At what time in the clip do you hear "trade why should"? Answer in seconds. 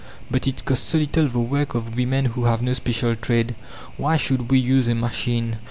3.15-4.49